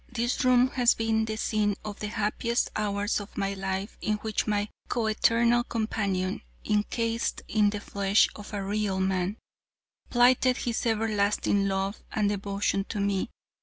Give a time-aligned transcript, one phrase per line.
[0.11, 4.47] This room has been the scene of the happiest hours of my life in which
[4.47, 9.37] my coeternal companion, incased in the flesh of a real man,
[10.09, 13.29] plighted his everlasting love and devotion to me.